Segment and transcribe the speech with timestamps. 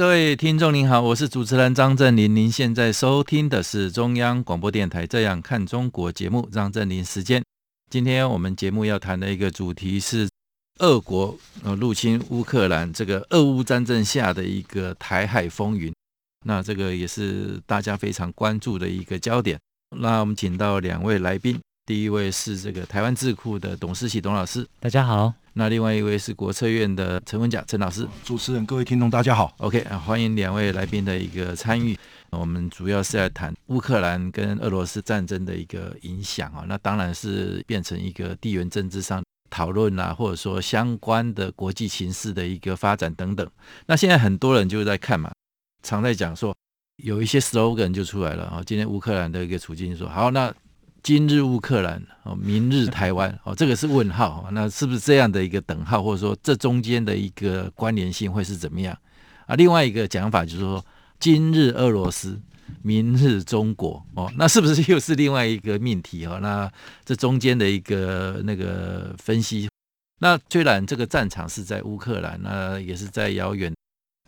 [0.00, 2.34] 各位听众您好，我是主持人张振林。
[2.34, 7.44] 您现在收听的是中央广播电台《这样看中国》节目，张振林时间。
[7.90, 10.26] 今天我们节目要谈的一个主题是。
[10.78, 15.92] 俄国呃入侵乌克兰，这个俄乌战争下的一个台海风云，
[16.46, 19.60] 那这个也是大家非常关注的一个焦点。
[19.94, 25.34] 那我们请到两位来宾，第一位是这个台湾智库的董思齐董老师，大家好。
[25.54, 29.52] 那另外一位是国策院的陈文甲陈老师，主持人各位听众大家好。
[29.58, 31.98] OK，欢迎两位来宾的一个参与。
[32.30, 39.22] 我们主要是来谈乌克兰跟俄罗斯战争的一个影响啊，那当然是变成一个地缘政治上。
[39.50, 43.44] 讨论啊，或者说相关的国际形势的一个发展等等。
[43.86, 45.32] 那现在很多人就在看嘛，
[45.82, 46.54] 常在讲说
[47.02, 48.62] 有一些 slogan 就出来了啊。
[48.64, 50.54] 今天乌克兰的一个处境说好，那
[51.02, 54.48] 今日乌克兰哦，明日台湾哦，这个是问号。
[54.52, 58.96] 那是不是这样的一个等号，或者说这中间的一个关联性会是怎么样
[59.46, 59.54] 啊？
[59.56, 60.84] 另外一个讲法就是说，
[61.18, 62.40] 今日俄罗斯。
[62.82, 66.38] 明日中国哦，那是不是又是另外一个命题哦？
[66.40, 66.70] 那
[67.04, 69.68] 这中间的一个那个分析，
[70.20, 73.74] 那虽然这个战场是在乌克兰，那也是在遥远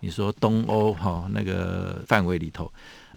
[0.01, 2.71] 你说东欧哈那个范围里头，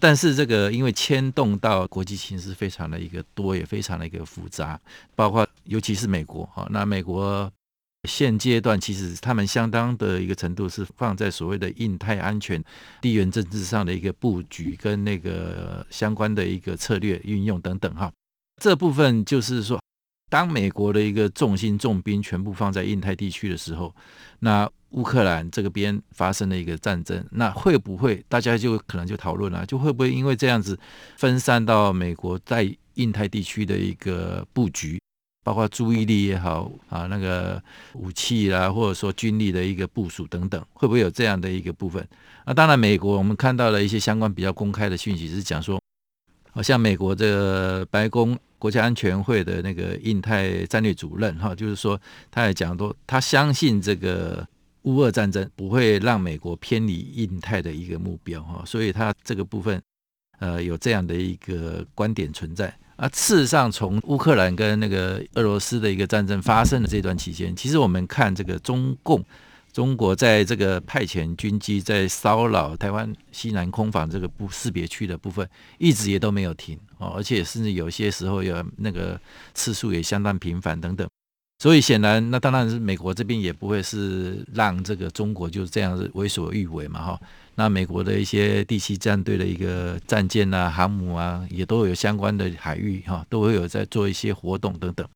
[0.06, 4.80] 但是这个因为牵动到国际形势非常的一个多，也非常的一个复杂，
[5.16, 7.50] 包括尤其是美国哈，那美国。
[8.04, 12.62] 现阶段其实他们相当的一个程度是放在所谓的印太安全、
[13.00, 18.12] 地缘政治上的一个布局跟那个相关的一个策略运用等等哈。
[18.62, 19.80] 这部分就是说，
[20.28, 23.94] 当美国的一个重心重兵全部放在印太地区的时候，
[24.40, 30.78] 那乌克兰这个边发生了一个战争，那会不会大家就可能就讨论了，就会不会因为这样子
[31.16, 34.98] 分散到美国在印太地区的一个布局？
[35.44, 42.04] 包括注意力也好啊，那个武器啦，或者说军力的一个部署等等，会不会有这样的一个部分？
[42.46, 45.80] 那当然，美国我们看到了一些相关比较公开的讯息，是讲说，
[46.56, 52.00] 好像美国这个白宫国家安全会的那个印太战略主任哈，就是说
[52.30, 54.42] 他也讲说，他相信这个
[54.84, 59.78] 乌俄战争不会让美国偏离印太的一个目标哈，所以他这个部分
[60.38, 62.74] 呃有这样的一个观点存在。
[62.96, 69.22] 啊，事实上，从乌克兰跟那个俄罗斯的一个战争发生的这段期间，其实我们看这个中共，
[69.76, 79.20] 中国在这个派遣军机在骚扰台湾西南空防这个不识别区的部分，一直也都没有停哦，而且甚至有些时候有那个
[79.52, 81.06] 次数也相当频繁等等。
[81.58, 87.20] 所以显然，那当然是美国这边也不会是让这个中国就这样子为所欲为嘛，哈。
[87.56, 95.06] 那美国的一些第七战队的一个战舰啊、航母啊，也都有相关的海域哈，都会有在做一些活动等等。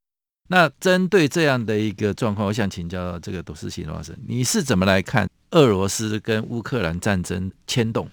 [0.52, 8.08] 那针对这样的一个状况，我想请教这个董思齐老师，你是怎么来看俄罗斯跟乌克兰战争牵动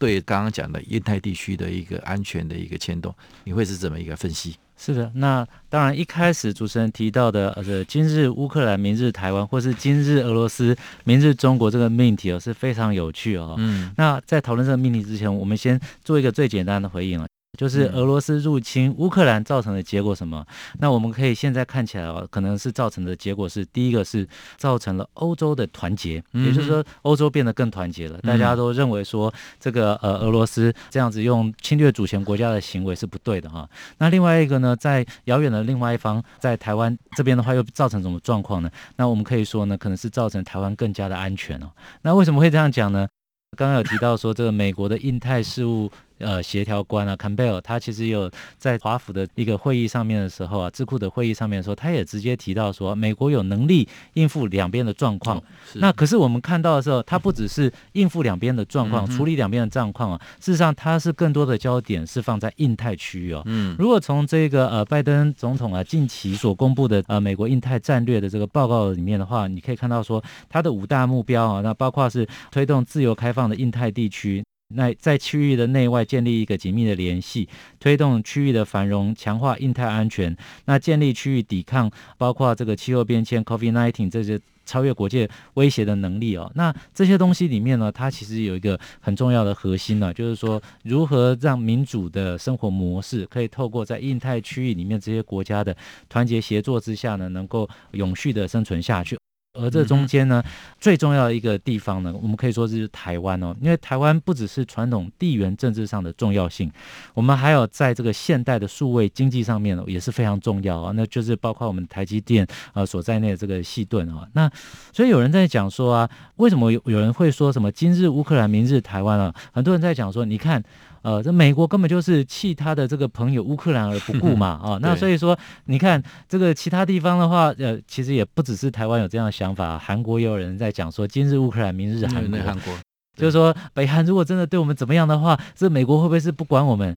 [0.00, 3.14] 对刚刚讲的印太地区的一个安全的一个牵动？
[3.44, 4.56] 你会是怎么一个分析？
[4.76, 13.54] 是的，那当然一开始主持人提到的，呃，今日乌克兰，明日台湾，或是今日俄罗斯，明日中国这个命题哦，是非常有趣哦。
[13.58, 17.26] 嗯，那在讨论这个命题之前，我们先做一个最简单的回应啊。
[17.56, 20.44] 就是俄罗斯入侵乌克兰造成的结果什么？
[20.78, 28.20] 那我们可以现在看起来哦，可能是造成的结果是第一个是造成了欧洲的团结，也就是说欧洲变得更团结了。
[28.20, 33.68] 大家都认为说这个呃俄罗斯这样子用侵略主权国家的行为是不对的哈。
[33.98, 38.70] 那另外一个呢，在遥远的另外一方，在台湾这边的话又造成什么状况呢？
[38.96, 41.70] 那我们可以说呢，可能是造成台湾更加的安全哦。
[42.02, 43.08] 那为什么会这样讲呢？
[43.56, 45.90] 刚刚有提到说这个美国的印太事务。
[46.18, 55.36] 呃，协调官啊，Campbell，他其实有在华府的一个会议上面的时候啊，智库的会议上面的时候，他也直接提到说，美国有能力应付两边的状况。
[55.36, 55.42] 哦、
[55.74, 63.42] 那可是我们看到的时候，他不只是应付两边的状况，嗯、处理两边的状况啊，事实上他是更多的焦点是放在印太区域哦。
[63.44, 74.42] 嗯，如果从这个呃拜登总统啊近期所公布的呃美国印太战略的这个报告里面的话，你可以看到说，他的五大目标啊，那包括是推动自由开放的印太地区。
[74.74, 77.48] 那在区域的内外建立一个紧密的联系，
[77.78, 80.36] 推动区域的繁荣，强化印太安全。
[80.64, 86.50] 那建立区域抵抗，包括这个气候变迁、COVID-19 这些超越国界威胁的能力哦。
[86.56, 95.76] 那这些东西里面呢，它其实有一个很重要的核心呢，就是说如何让民主的生活模式可以透过在印太区域里面这些国家的
[96.08, 99.16] 团结协作之下呢，能够永续的生存下去。
[99.58, 100.42] 而这中间呢，
[100.80, 106.70] 最重要的一个地方呢，我们可以说是台湾哦，因为台湾不只是传统地缘政治上的重要性，
[107.14, 110.92] 我们还有在这个现代的数位经济上面呢，也是非常重要啊。
[110.94, 114.26] 那就是包括我们台积电呃所在内的这个矽盾啊。
[114.34, 114.50] 那
[114.92, 119.34] 所以有人在讲说啊，为什么有有人会说什么今日乌克兰，明日台湾啊？
[119.52, 120.62] 很多人在讲说，你看。
[121.02, 132.74] 呃，这美国根本就是弃他的这个朋友乌克兰而不顾嘛， 啊，那所以说你看这个其他地方的话，呃，其实也不只是台湾有这样的想法，韩国也有人在讲说，今日乌克兰，明日韩国，韩国，
[133.16, 136.96] 就是说北韩如果真的对我们怎么样的话，这美国会不会是不管我们？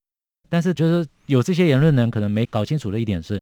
[0.50, 3.40] 但是就是有这些言论的人可能没搞清楚的一点是，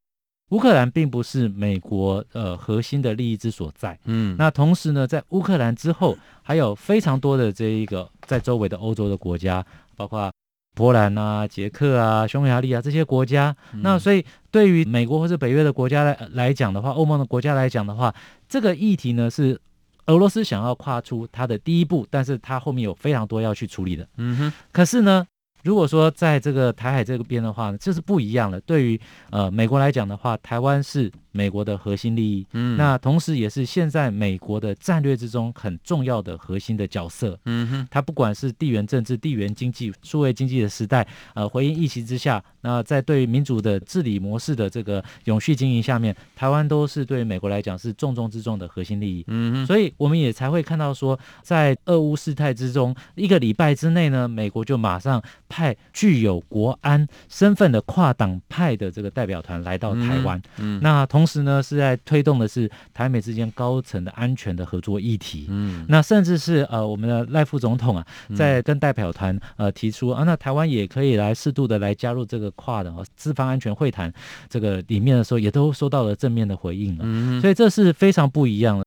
[0.49, 9.65] 乌克兰并不是美国呃核心的利益之所在，嗯，那同时呢，在乌克兰之后，还有非常多的这一个在周围的欧洲的国家，
[9.95, 10.29] 包括。
[10.77, 18.13] 波兰啊、捷克啊、匈牙利啊这些国家，嗯、那所以对于美国或者北约的国家来来讲的话，欧盟的国家来讲的话，
[18.47, 19.59] 这个议题呢是
[20.05, 24.07] 俄罗斯想要跨出它的第一步，但是它后面有非常多要去处理的。
[24.17, 25.25] 嗯哼，可是呢，
[25.63, 28.61] 如果说在这个台海这个边的话呢，这是不一样的。
[28.61, 29.01] 对于
[29.31, 31.11] 呃美国来讲的话，台湾是。
[31.37, 61.26] 美国的核心利益，嗯，那同时也是现在美国的战略之中很重要的核心的角色，嗯哼，它不管是地缘政治、地缘经济、数位经济的时代，呃，回应疫情之下，那在对民主的治理模式的这个永续经营下面，台湾都是对美国来讲是重中之重的核心利益，嗯哼，所以我们也才会看到说，在俄乌事态之中，一个礼拜之内呢，美国就马上派具有国安身份的跨党派的这个代表团来到台湾，嗯，那同。
[61.27, 65.47] 同时呢，是在推动的是台美之间高层的安全的合作议题。
[65.49, 74.11] 嗯，那甚至是呃，我们的赖副总统啊，在跟代表团呃提出啊，那台湾也可以来适度的来加入这个跨的资方安全会谈
[74.47, 77.03] 这个里面的时候，也都收到了正面的回应了。
[77.03, 78.86] 嗯，所以这是非常不一样的。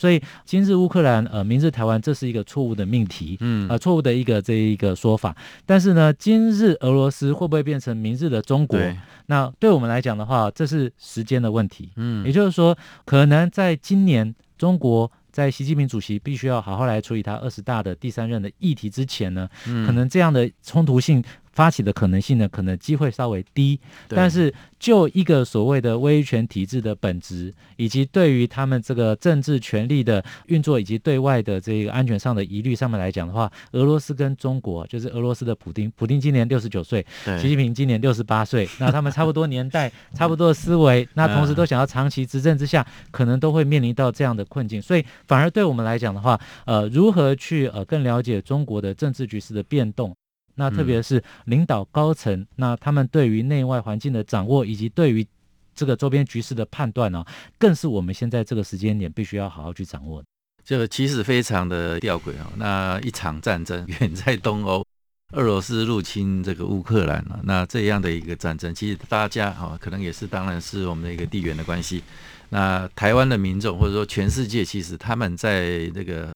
[0.00, 5.36] 所以今日乌克兰，呃，明日台湾，这是一个错误的命题，嗯，呃，错误的一个这一个说法。
[5.66, 8.78] 但是呢，今日俄罗斯会不会变成明日的中国？
[8.78, 12.74] 对，那对我们来讲的话，这是时间的问题，嗯，也就是说，
[13.04, 21.22] 可能在今年，中国在习近平主席必须要好好来处理他二十大的第三任的议题之前呢，嗯，可能这样的冲突性。
[21.52, 37.04] 发起的可能性呢，可能机会稍微低，但是就一个所谓的威权体制的本质，以及对于他们这个政治权力的运作，以及对外的这个安全上的疑虑上面来讲的话，俄罗斯跟中国，就是俄罗斯的普丁，普丁今年六十九岁，
[37.40, 50.14] 习近平今年六十八岁， 那他们差不多年代， 差不多的思维，那同时都想要长期执政之下，可能都会面临到这样的困境，所以反而对我们来讲的话，呃，如何去呃更了解中国的政治局势的变动？
[50.60, 55.26] 那特别是领导高层，嗯、那他们对于内外环境的掌握，以及对于
[55.74, 57.26] 这个周边局势的判断呢、哦，
[57.58, 60.22] 更是我们现在这个时间点必须要好好去掌握。
[60.62, 62.52] 这个其实非常的吊诡哦。
[62.56, 64.84] 那一场战争 远在东欧，
[65.32, 72.02] 俄罗斯入侵这个乌克兰啊，那这样的一个战争，其实大家哈、哦、可能也是，当然是我们的一个地缘的关系。
[72.50, 76.30] 那台湾的民众或者说全世界，其实他们在这个。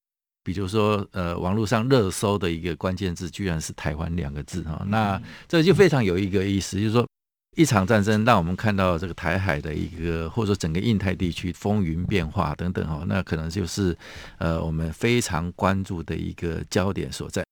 [0.44, 7.08] 比如说，呃，网络上热搜的一个关键字，居然是“台湾”两个字哈，那这就非常有一个意思，就是说，
[7.56, 13.96] 一场战争让我们看到这个台海的一个，或者说整个印太地区风云变化等等哈，那可能就是
[14.38, 17.42] 呃我们非常关注的一个焦点所在，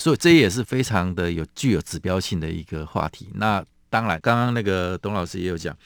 [0.00, 3.28] 所以这也是非常的有具有指标性的一个话题。
[3.34, 5.76] 那当然，刚刚那个董老师也有讲，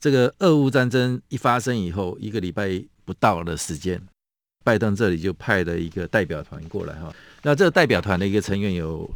[0.00, 4.00] 这个俄乌战争一发生以后，一个礼拜不到的时间。
[4.66, 9.08] 拜登这里就派了一个代表团过来哈，那这个代表团的一个成员有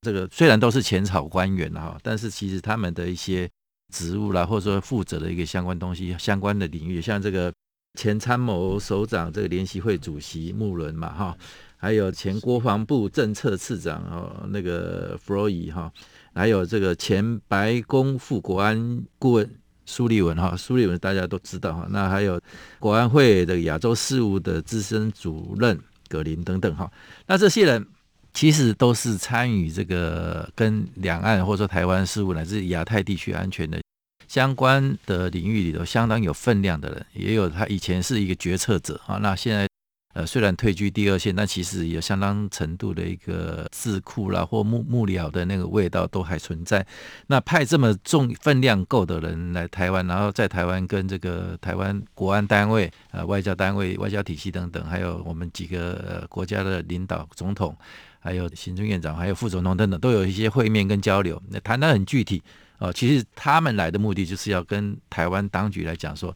[0.00, 3.46] 这个虽然都是前朝官员哈，但是其实他们的一些
[3.92, 7.52] 职务啦，或者说负责的一个相关东西、相关的领域，像这个
[7.98, 11.36] 前参谋首长这个联席会主席穆伦嘛哈，
[11.76, 15.92] 还有前国防部政策次长哦那个弗洛伊哈，
[16.32, 19.59] 还有这个前白宫副国安顾问。
[19.90, 22.40] 苏立文哈，苏立文大家都知道哈，那还有
[22.78, 25.76] 国安会的亚洲事务的资深主任
[26.08, 26.88] 葛林等等哈，
[27.26, 27.84] 那这些人
[28.32, 33.80] 其实都是参与这个跟两岸或者说台湾事务乃至亚太地区安全的
[34.28, 39.66] 相关的领域里头相当有分量的人，也有他以前是一个决策者啊，那现在
[40.12, 46.84] 呃，虽然退居第二线，但其实有相当程度的一个智库啦或幕幕僚的那个味道都还存在。
[47.28, 57.76] 那派这么重分量够的人来台湾，然后在台湾跟这个台湾国安单位、呃外交单位、外交体系等等，还有我们几个国家的领导、总统，
[58.18, 61.40] 还有行政院长、还有副总统等等，都有一些会面跟交流。
[61.50, 62.42] 那谈得很具体
[62.78, 66.34] 哦、其实他们来的目的就是要跟台湾当局来讲说，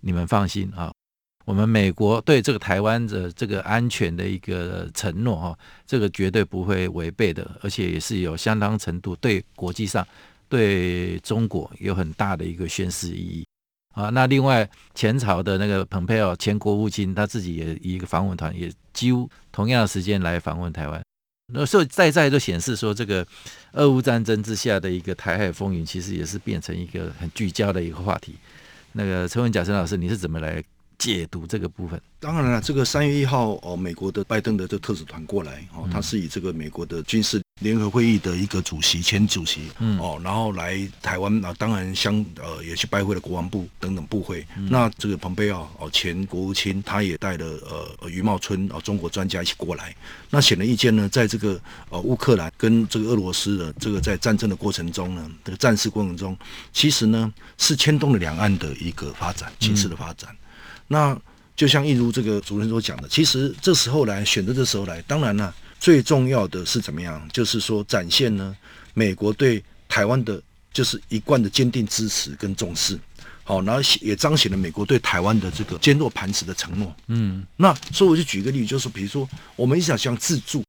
[0.00, 0.90] 你们放心啊。
[1.46, 10.06] 我们美国对这个台湾的这个安全的一个承诺，哈，这个绝对不会违背的，而且也是有相当程度对国际上
[10.48, 13.46] 对中国有很大的一个宣示意义
[13.94, 14.10] 啊。
[14.10, 21.02] 那另外前朝的那个蓬佩奥前国务卿他自己也一个访问团，也几乎同样的时间来访问台湾，
[21.52, 23.26] 那所以再再就显示说，这个
[23.72, 28.36] 俄乌战争之下的一个台海风云，其实也是变成一个很聚焦的一个话题。
[28.92, 30.62] 那个陈文甲陈老师，你是怎么来
[31.00, 44.46] 解读这个部分，当然了，这个三月一号哦，美国的拜登的这特使团过来哦，他是以这个美国的军事联合会议的一个主席、前主席哦，然后来台湾啊，当然相呃也去拜会了国防部等等部会。
[44.68, 49.96] 那这个蓬佩奥哦，前国务卿他也带了呃余茂春啊中国专家一起过来。
[50.28, 56.36] 那显而易见呢，在这个呃乌克兰跟这个俄罗斯的这个在战争的过程中呢，这个战事过程中，
[56.74, 60.36] 其实呢是牵动了两岸的一个发展、情势的发展。
[60.92, 61.16] 那
[61.54, 67.22] 就像一如这个主持人所讲的，其实这时候来选择的时候来，当然了，最重要的是怎么样？
[67.32, 68.56] 就是说展现呢，
[68.92, 70.42] 美国对台湾的，
[70.72, 72.98] 就是一贯的坚定支持跟重视，
[73.44, 76.92] 好，然后也彰显了美国对台湾的这个坚若磐石的承诺。
[77.06, 80.64] 嗯，那所以我就举一个例子，就是比如说我们一直想想自助，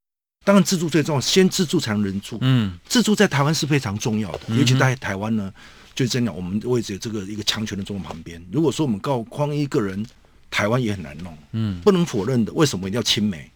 [0.46, 2.38] 当然自助最重要，先自助才能人助。
[2.42, 5.52] 嗯，自助在台湾是非常重要的，尤其在台湾呢。
[5.94, 8.44] 就真的，我们位置这个一个强权的中国旁边。
[8.52, 10.06] 如果说我们告匡一个人，
[10.50, 11.38] 台湾也很难弄。
[11.52, 12.52] 嗯，不能否认的。
[12.54, 13.50] 为什么一定要亲美？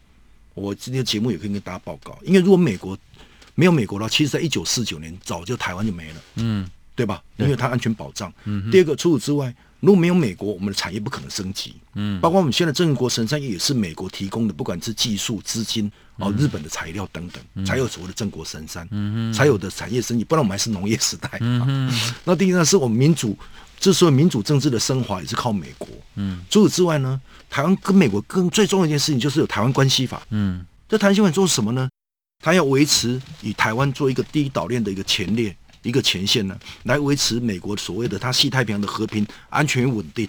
[0.54, 2.98] 我今天节目也可以跟大家报告，因为如果美国
[3.56, 6.22] 没有美国的话，其实在一九四九年早就台湾就没了。
[6.36, 7.24] 嗯，对吧？
[7.38, 8.32] 因为它安全保障。
[8.46, 8.70] 嗯。
[8.72, 11.76] 第二个，除此之外，如果没有美国，我们的产业不可能升级。
[11.94, 12.20] 嗯。
[12.22, 15.92] 包括我们现在正国神山也是美国提供的，不管是技术、资金。
[16.18, 21.30] 哦，日本的材料等等，嗯、才有所谓的正国神山，嗯、才有的产业升级，不然我们还是农业时代。
[21.42, 21.92] 嗯、
[22.24, 23.38] 那第一呢，是我们民主，
[23.82, 25.90] 之所以民主政治的升华也是靠美国。
[26.16, 30.26] 嗯，除此之外呢，台湾跟美国更最重要的一件事情就是有台湾关系法。
[30.30, 31.90] 嗯，这台湾关系法做什么呢？
[32.42, 35.54] 它要维持以台湾做一个第一岛链的一个前列、
[35.86, 40.28] 一个前线呢，来维持美国所谓的它西太平洋的和平、安全与稳定。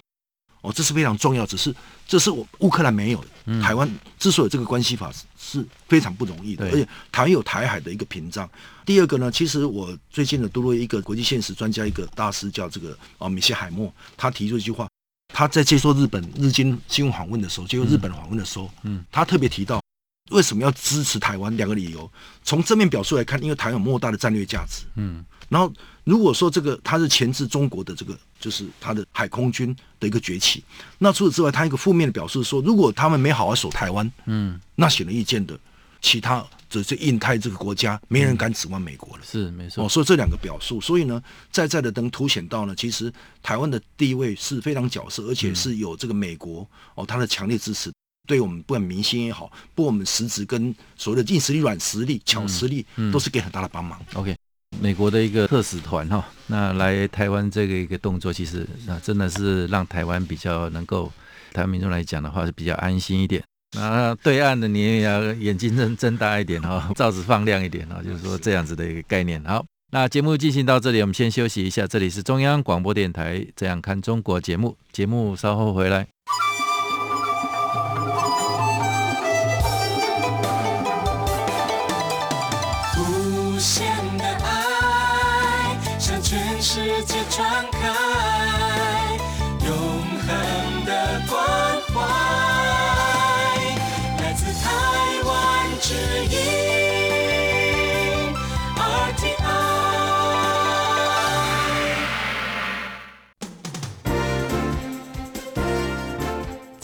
[0.63, 1.73] 哦，这是非常重要，只是
[2.09, 3.29] 这是我乌克兰没有的。
[3.45, 8.49] 嗯、台湾之所以这个关系法是是非常不容易的，而且台湾有台海的一个屏障。
[8.85, 14.89] 第二个呢，其实我最近的读了一个国际现实专家一个大师叫这个啊米歇海默，他提出一句话，
[15.33, 19.81] 他在接受日本日经新闻访问的时候，接受日本访问的时候，嗯，他特别提到
[20.31, 22.11] 为什么要支持台湾两个理由。
[22.43, 25.73] 从正面表述来看，因为台湾有莫大的战略价值，嗯，然后。
[26.07, 30.63] 如果说这个它是钳制中国的这个，就是它的海空军的一个崛起，
[30.99, 35.59] 那除此之外，它一个负面的表示说，如果他们没好好守台湾，嗯，那显而易见的，
[36.01, 39.25] 其他这这印太这个国家，没人敢指望美国了。
[39.25, 39.85] 嗯、是没错。
[39.85, 46.65] 哦，所以这两个表述，所以呢，在在的能凸显到呢，其实台湾的地位是非常角色，而且是有这个美国
[46.95, 47.93] 哦，它的强烈支持，
[48.27, 54.01] 对我们不管明星也好，不管我们实质跟所谓的硬实力、软实力、巧实力，嗯嗯、都是给很大的帮忙。
[54.15, 54.35] OK。
[54.81, 61.11] 美国的一个特使团哈，那来台湾这个一个动作，其实那真的是让台湾比较能够
[61.53, 63.43] 台湾民众来讲的话是比较安心一点。
[63.77, 69.43] 那对岸的你也要眼睛睁睁大一点哈， 罩子放亮一点哈，就是说这样子的一个概念。
[69.45, 71.87] 好，那节目进行到这里，我们先休息一下。
[71.87, 76.07] 这里是中央广播电台《这样看中国》节目，节目稍后回来。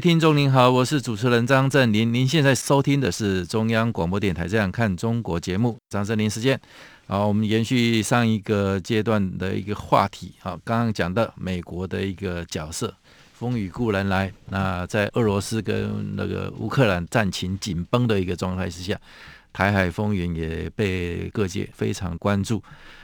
[0.00, 2.10] 听众您好，我是主持人张振林。
[2.12, 6.58] 您现在收听的是中央广播电台《这样看中国》节目，张正霖时间。
[7.06, 10.32] 好，我们延续上一个阶段的一个话题。
[10.40, 12.94] 好，刚刚讲到美国的一个角色，
[13.34, 14.32] 风雨固然来。
[14.48, 18.98] 那在俄罗斯跟那个乌克兰战情紧绷的一个状态之下，
[19.52, 22.62] 台海风云也被各界非常关注。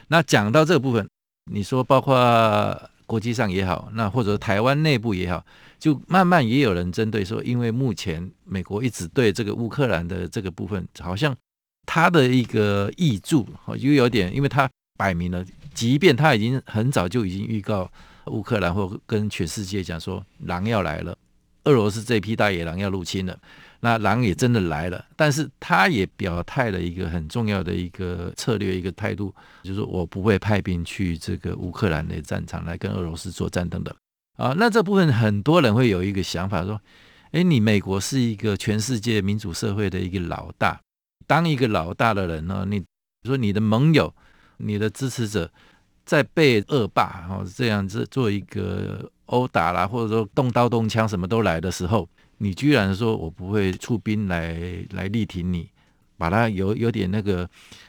[0.08, 1.06] 那讲到这个部分，
[1.52, 2.90] 你说包括。
[3.06, 5.44] 国际上也好，那或者台湾内部也好，
[5.78, 11.34] 就慢慢也有人针对说，因为目前美国一直对这个乌克兰的这个部分，好像
[11.86, 13.46] 他的一个挹注，
[13.78, 17.90] 又有点，因为他摆明了，即便他已经很早就已经预告
[18.26, 21.16] 乌克兰或跟全世界讲说，狼要来了，
[21.64, 23.38] 俄罗斯这批大野狼要入侵了。
[23.80, 33.94] 那狼也真的来了，但是他也表态了一个很重要的一个策略，一个态度，就是我不会派兵去这个乌克兰的战场来跟俄罗斯作战等等。
[34.38, 36.80] 啊，那这部分很多人会有一个想法说，
[37.32, 40.80] 诶，你美国是一个全世界民主社会的一个老大，
[41.26, 42.82] 当一个老大的人呢，你
[43.24, 44.12] 说你的盟友、
[44.56, 45.50] 你的支持者
[46.04, 52.08] 在被恶霸哦这样子做一个殴打啦，或者说动刀动枪什么都来的时候。
[52.38, 54.56] 你居然说我不会出兵来
[54.90, 55.68] 来力挺你，
[56.18, 57.48] 把它有有点那个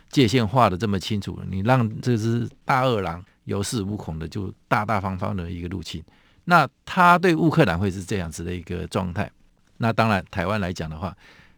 [0.09, 6.03] 界限画得这么清楚，你让这只大恶狼有恃无恐的就大大方方的一个入侵，
[6.45, 9.29] 那他对乌克兰会是这样子的一个状态。
[9.77, 11.15] 那当然，台湾来讲的话，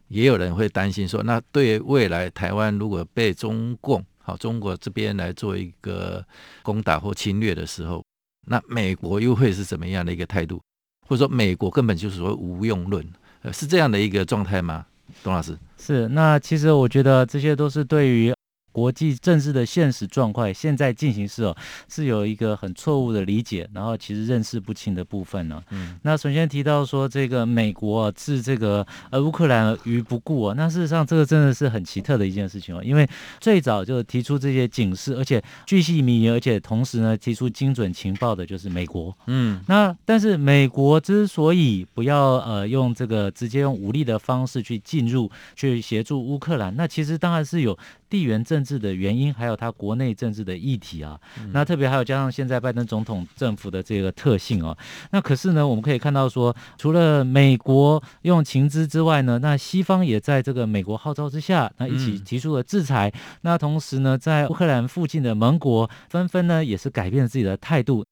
[0.08, 6.26] 也有人会担心说，那对未来台湾如果被中共好中国这边来做一个
[6.62, 8.04] 攻打或侵略的时候，
[8.48, 10.62] 那美国又会是怎么样的一个态度？
[11.10, 13.04] 或者说，美国根本就是说无用论，
[13.42, 14.86] 呃，是这样的一个状态吗？
[15.24, 16.08] 董老师是。
[16.10, 18.32] 那其实我觉得这些都是对于。
[18.72, 21.56] 国际政治的现实状况，现在进行时哦，
[21.88, 25.62] 是有一个很错误的理解，然后其实认识不清的部分呢。
[25.72, 33.08] 嗯，那首先提到说这个美国置这个呃乌克兰于不顾啊，那事实上这个真的是很奇特的一件事情哦，因为
[33.40, 39.16] 最早就提出这些警示，而且巨细靡遗，而且同时呢提出精准情报的就是美国。
[39.28, 47.78] 嗯，那但是美国之所以不要呃用这个直接用武力的方式去进入去协助乌克兰，那其实当然是有。
[48.10, 54.78] 地缘政治的原因，还有它国内政治的议题啊，嗯、那特别还有加上现在拜登总统政府的这个特性哦、啊，
[55.12, 63.10] 那可是呢，我们可以看到说，除了美国用情资之外呢，那西方也在这个美国号召之下，那一起提出了制裁。
[63.14, 68.04] 嗯、那同时呢，在乌克兰附近的盟国纷纷呢，也是改变了自己的态度。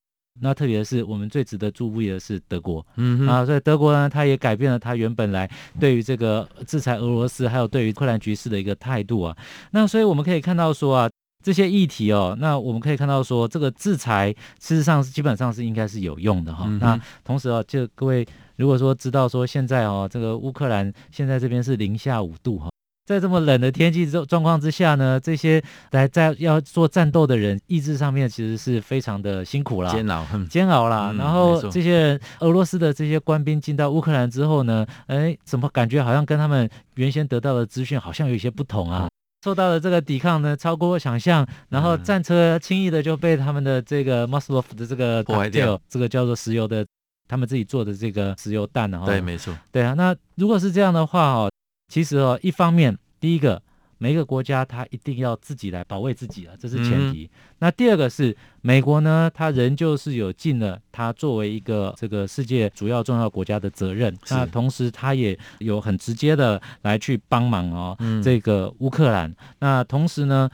[0.41, 9.35] 那特别是我们最值得注意的是德国，嗯哼啊，所以德国呢，它也改变了它原本来对于这个制裁俄罗斯，还有对于乌克兰局势的一个态度啊。
[9.71, 11.09] 那所以我们可以看到说啊，
[11.43, 16.65] 这些议题哦，那我们可以看到说，这个制裁事实上是基本上是应该是有用的哈。
[16.67, 22.69] 嗯、那同时啊，就各位如果说知道说现在哦，这个乌克兰现在这边是零下五度哈。
[23.07, 31.11] 在这么冷的天气状状况之下呢，这些来在要做战斗的人，意志上面其实是非常的辛苦啦，煎熬，煎熬啦。
[31.13, 39.05] 嗯、然后这些俄罗斯的这些官兵进到乌克兰之后呢，哎，怎么感觉好像跟他们原先得到的资讯好像有一些不同啊？
[39.05, 39.09] 嗯、
[39.45, 46.85] 受到的这个抵抗呢，超过想象，然后战车轻易的就被他们的这个 Moslov 的这个破坏掉，这个叫做石油的，
[47.29, 49.05] 他们自己做的这个石油弹啊。
[49.05, 49.57] 对，没错。
[49.71, 51.49] 对啊，那如果是这样的话哦。
[51.87, 53.61] 其实哦，一方面，第一个，
[53.97, 57.23] 每一个国家它一定要自己来保卫自己啊，这是前提。
[57.23, 64.15] 嗯、那第二个是美国呢，它仍旧是有尽了它作为一个这个世界主要重要国家的责任。
[64.29, 69.33] 那同时，它也有很直接的来去帮忙哦，嗯、这个乌克兰。
[69.59, 70.49] 那同时呢，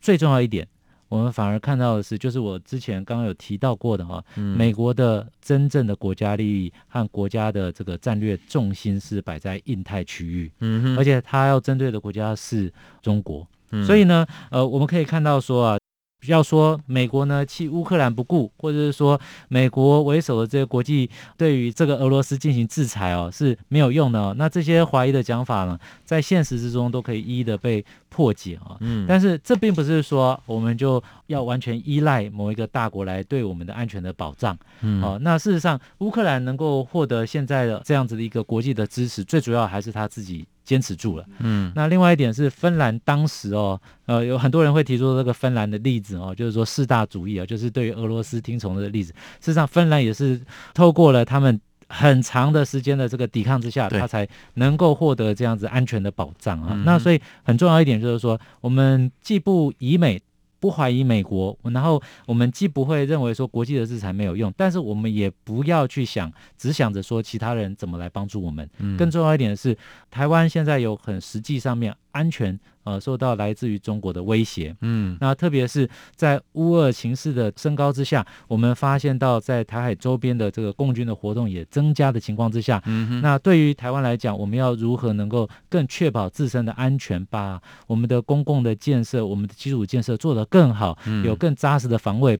[0.00, 0.66] 最重要一点，
[1.08, 15.78] 我们反而看到的是，就是我之前刚刚有提到过的哈，嗯、美国的真正的国家利益和国家的这个战略重心是摆在印太区域，嗯哼，而且它要针对的国家是中国，嗯、所以呢，呃，我们可以看到说啊。
[16.26, 28.76] 要说美国呢弃乌克兰不顾，或者是说美国为首的这个国际对于这个俄罗斯进行制裁哦是没有用的哦，那这些怀疑的讲法呢，在现实之中都可以一一的被破解啊。
[28.80, 34.58] 嗯，但是这并不是说我们就要完全依赖某一个大国来对我们的安全的保障。
[34.80, 40.46] 嗯，哦，那事实上乌克兰能够获得现在的这样子的一个国际的支持，最主要还是他自己。
[40.68, 49.10] 坚持住了，嗯，那另外一点是芬兰当时哦，呃，有很多人会提出这个芬兰的例子哦，就是说四大主义啊，就是对于俄罗斯听从的例子。
[49.40, 50.38] 事实上，芬兰也是
[50.74, 56.74] 透过了他们很长的时间的这个抵抗之下，他才能够获得这样子安全的保障啊。
[56.84, 60.20] 那所以很重要一点就是说，我们既不以美。
[60.60, 68.68] 不怀疑美国，然后我们既不会认为说国际的制裁没有用，但是我们也不要去想，只想着说其他人怎么来帮助我们。
[68.78, 69.76] 嗯，更重要一点的是，
[70.10, 72.58] 台湾现在有很实际上面安全。
[72.84, 92.38] 呃，受到来自于中国的威胁，嗯，那特别是在乌俄情势的升高之下，我们发现到在台海周边的这个共军的活动也增加的情况之下，嗯哼，那对于台湾来讲，我们要如何能够更确保自身的安全，把我们的公共的建设、我们的基础建设做得更好，有更扎实的防卫。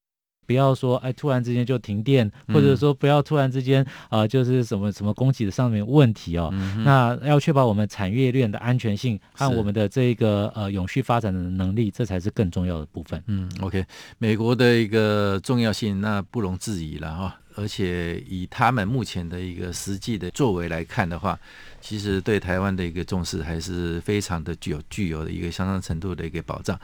[0.49, 6.49] 不要说哎，突然之间就停电，或者说不要突然之间啊、呃，就是什么什么供给的上面问题哦。
[6.53, 13.21] 嗯、那要确保我们产业链的安全性和我们的这个呃永续发展的能力，这才是更重要的部分。
[13.27, 13.85] 嗯，OK，
[14.17, 17.35] 美国的一个重要性那不容置疑了哈。
[17.55, 21.37] 而且以他们目前的一个实际的作为来看的话，
[21.81, 26.79] 其实对台湾的一个重视还是非常的具有具有的一个相当程度的一个保障。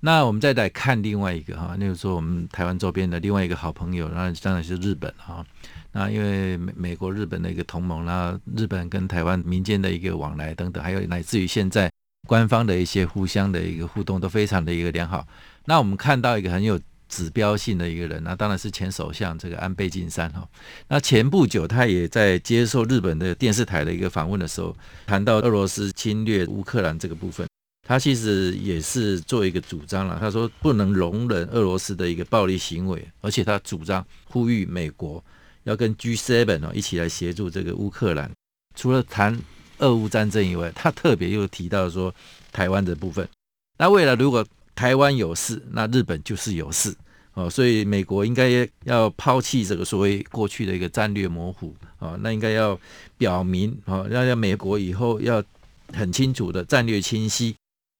[0.00, 5.44] 那我们再来看另外一个哈，那就是说我们台湾周边的另外一个好朋友，那当然是日本哈。
[5.90, 11.90] 那因为美美国、日本的一个同盟，那日本跟台湾民间的一个往来等等，还有乃至于现在
[12.28, 15.26] 官方的一些互相的一个互动，都非常的一个良好。
[15.64, 20.46] 那我们看到一个很有指标性的一个人，那当然是前首相这个安倍晋三哈。
[20.86, 27.48] 那前不久他也在接受日本的电视台的一个访问的时候，谈到俄罗斯侵略乌克兰这个部分。
[27.88, 35.24] 他其实也是做一个主张了，他说不能容忍俄罗斯的一个暴力行为，而且他主张呼吁美国
[35.64, 38.30] 要跟 G7 哦一起来协助这个乌克兰。
[38.76, 39.40] 除了谈
[39.78, 42.14] 俄乌战争以外，他特别又提到说
[42.52, 43.26] 台湾的部分。
[43.78, 46.94] 那未来如果台湾有事，那日本就是有事
[47.32, 52.78] 哦，所以美国应该要抛弃这个所谓过去的一个战略模糊啊，那应该要
[53.16, 55.42] 表明啊，要让美国以后要
[55.94, 57.56] 很清楚的战略清晰。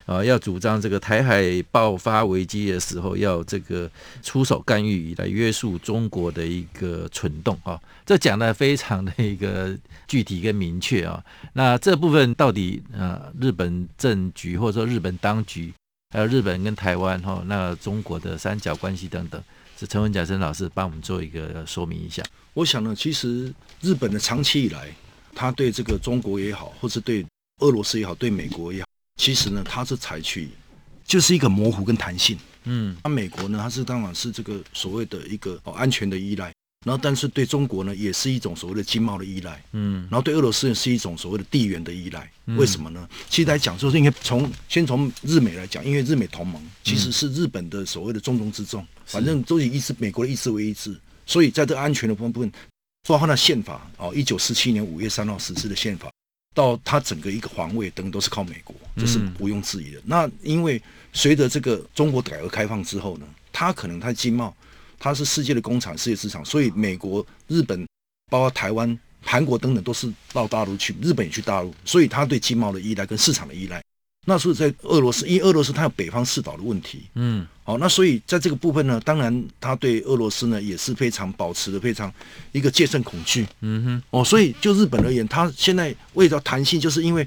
[0.09, 3.90] 啊，要主张这个台海爆发危机的时候，要这个
[4.23, 11.23] 出手干预来约束中国的一个蠢动啊，这讲的非常的一个具体跟明确啊。
[11.53, 15.71] 那这部分到底呃，日本政局或者说日本当局，
[16.09, 19.38] 还有日本跟台湾哈，那中国的三角关系等等，
[19.79, 22.23] 是陈文甲生老师帮我们做一个说明一下。
[22.55, 24.90] 我想呢，其实日本的长期以来，
[25.35, 27.27] 他对这个中国也好，或是对
[27.61, 28.88] 俄罗斯也好，对美国也好。
[29.18, 30.48] 其实呢，它是采取
[31.04, 36.52] 就是一个模糊跟弹性，嗯，那美国呢，它是当然是这个所谓的一个哦安全的依赖，
[36.87, 43.09] 然后但是对中国呢，也是一种所谓的经贸的依赖，嗯，然后对俄罗斯呢是一种所谓的地缘的依赖，为什么呢？
[43.28, 52.52] 其实来讲，就是因为从先从日美来讲，因为日美同盟其实是日本的所谓的重中之重，反正都以一致美国的意志为一致，所以在这个安全的部分，
[53.09, 56.09] 包括那宪法哦，一九四七年五月三号实施的宪法。
[56.59, 60.01] 到它整个一个防卫等等都是靠美国，这是毋庸置疑的。
[60.01, 64.53] 嗯、那因为随着这个中国改革开放之后呢，它可能它的经贸，
[64.99, 67.87] 它是世界的工厂、世界市场，所以美国、日本、
[68.29, 73.81] 包括台湾、韩国等等都是到大陆去，日本也去大陆，所以它对经贸的依赖跟市场的依赖。
[74.24, 82.12] 那是在俄罗斯，因为俄罗斯它有北方四岛的问题，嗯，好，那所以在这个部分呢，当然他对俄罗斯呢也是非常保持的非常
[82.52, 87.26] 一个戒慎恐惧，嗯哼，哦，所以就日本而言，他现在为了弹性，就是因为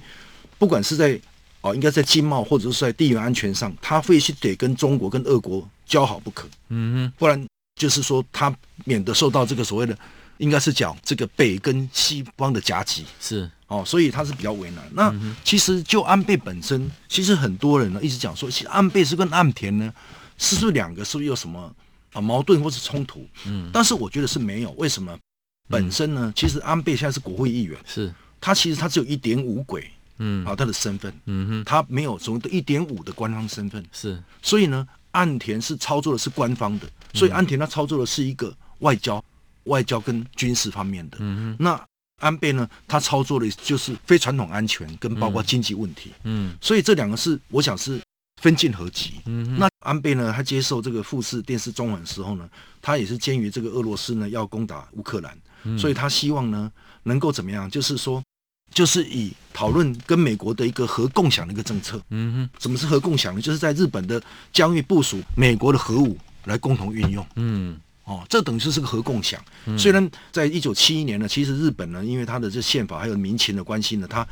[0.60, 1.20] 不管是在
[1.62, 7.44] 哦，应该在经贸或者是在地缘安全上，他必须得跟中国跟俄国交好不可，嗯哼，不然
[7.76, 9.98] 就是说他免得受到这个所谓的。
[10.42, 13.06] 应该是讲这个北跟西方的夹击。
[13.20, 13.50] 是。
[13.68, 14.84] 哦，所以他是比较为难。
[14.94, 15.14] 那
[15.46, 19.94] 其实就安倍本身，其实很多人呢一直讲说，其实安倍是跟岸田呢，
[20.38, 21.74] 是不是两个是不是有什么
[22.12, 23.26] 啊矛盾或是冲突？
[23.46, 24.72] 嗯，但是我觉得是没有。
[24.72, 25.18] 为什么？
[25.70, 28.14] 本身呢，其实安倍现在是国会议员，是。
[28.42, 39.24] 他其实他只有一点五轨，嗯，啊，他的身份，嗯哼，他没有所谓的一点五的官方身份，是，所以呢，岸田是操作的是官方的，所以岸田他操作的是一个外交、
[39.66, 41.18] 外交跟军事方面的。
[41.20, 41.80] 嗯，那
[42.20, 46.12] 安倍呢，他操作的就是非传统安全跟包括经济问题。
[46.24, 48.02] 嗯，所以这两个是我想是
[48.42, 49.22] 分进合击。
[49.26, 52.50] 嗯，那安倍呢，他接受这个富士电视中文的时候呢，
[52.82, 55.38] 他也是鉴于这个俄罗斯呢要攻打乌克兰，
[55.78, 56.72] 所以他希望呢
[57.04, 58.22] 能够怎么样，就是说。
[58.74, 63.42] 就是以讨论跟美国的一个核共享的一个政策，嗯哼，什么是核共享呢？
[63.42, 69.44] 就是在日本的疆域部署美国的核武来共同运用，嗯，哦，这等于是是个核共享。
[69.78, 74.28] 虽然在一九七一年呢，其实日本呢，因为它的这宪法还有民情的关系呢，它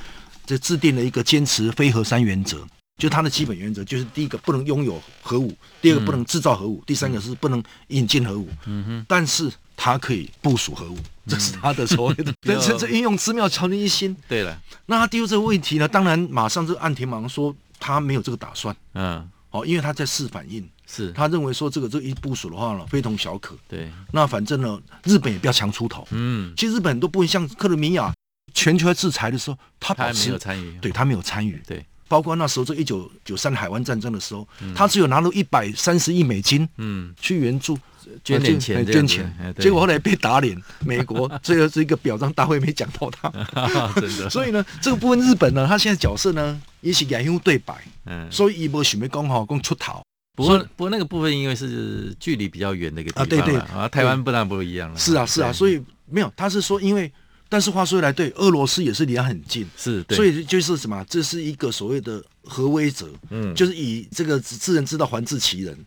[0.45, 2.65] 这制定了一个坚持非核三原则，
[2.97, 9.51] 就它的基本原则就是第一个不能拥有核武，第二个不能制造核武，第三个是不能引进核武，嗯哼，但是。
[9.81, 14.13] 它可以部署核武，这是它的所谓的， 但是这运用之妙，巧立一心。
[14.27, 15.87] 对了，那他提出这个问题呢？
[15.87, 18.75] 当然，马上这个岸田马上说他没有这个打算。
[18.95, 23.55] 嗯，哦，因为他在试反应，是他认为说这个这一部署的话呢，非同小可。
[23.67, 26.07] 对，那反正呢，日本也不要强出头。
[26.11, 28.11] 嗯，其实日本很多部分像克里米亚，
[28.53, 31.61] 全球在制裁的时候，他他没有参与，对他没有参与。
[31.67, 37.77] 对，包括那时候这一九九三海湾战争的时候，他只有拿了一百三十亿美金，嗯，去援助。
[38.23, 40.59] 捐点钱，捐钱，结果后来被打脸。
[40.79, 43.29] 美国 这个是一个表彰大会，没讲到他。
[44.01, 44.27] 真的。
[44.31, 47.75] 所以呢，这个部分日本呢，他现在角色呢，也是两用对白。
[48.05, 48.27] 嗯。
[48.31, 50.01] 所以伊波准备刚好讲出逃。
[50.39, 54.97] 不过，不过那个部分因为是距离比较远的一个地方啊，对对啊，台湾不但不一样了。
[54.97, 57.11] 是啊，是啊，所以没有，他是说因为，
[57.49, 65.77] 但是话说回来，对俄罗斯也是离他很近，是，所以就是什么，这是一个所谓的核威慑，嗯，就是以这个自人之道还治其人。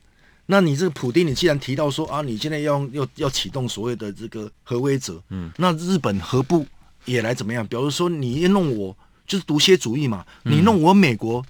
[0.44, 6.66] 那你这个普丁，你既然提到说啊，你现在要要要启动所谓的这个核威慑，嗯，那日本何不
[7.06, 7.66] 也来怎么样？
[7.66, 8.94] 比如说你弄我
[9.26, 11.42] 就是毒蝎主义嘛，嗯、你弄我美国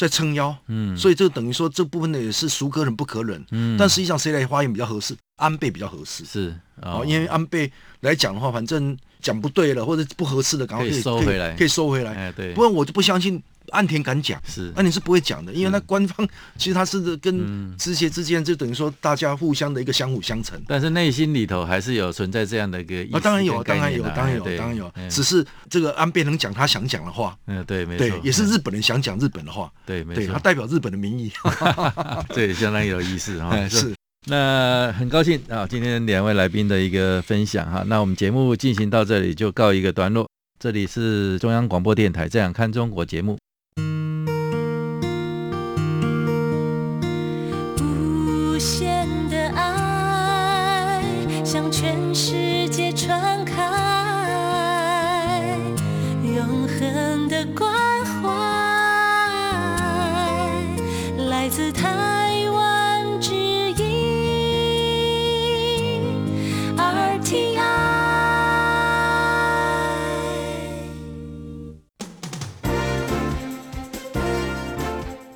[0.00, 5.14] 在撑腰，嗯，所以这等于说这部分呢也是孰可忍不可忍，嗯，但实际上谁来发言比较合适？
[5.36, 13.42] 安倍比较合适，是哦，因为安倍来讲的话，反正讲不对了或者不合适的，赶快可以收回来，可以收回来，哎，对，不然我就不相信。
[13.70, 14.72] 岸田敢讲，是。
[14.76, 31.32] 岸田是不会讲的，因为那官方其实他是跟知协之间就等于说大家互相的一个相辅相成，但是内心里头还是有存在这样的一个意思啊，当然有，当然有，当然有，当然有，只是这个安倍能讲他想讲的话，嗯，对，没错，对，也是日本人想讲日本的话，对，没错，他代表日本的民意，
[32.34, 33.94] 对，相当有意思啊， 是，
[34.26, 40.28] 那很高兴啊，今天两位来宾的一个分享哈，那我们节目进行到这里就告一个段落，
[40.58, 43.38] 这里是中央广播电台这样看中国节目。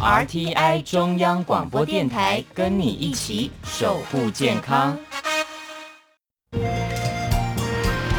[0.00, 4.96] RTI 中央广播电台，跟你一起守护健康。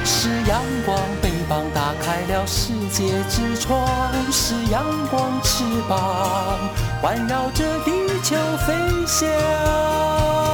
[0.03, 3.87] 是阳光，翅膀打开了世界之窗；
[4.31, 6.57] 是阳光，翅膀
[7.01, 7.91] 环绕着地
[8.23, 8.35] 球
[8.65, 8.73] 飞
[9.05, 10.46] 翔。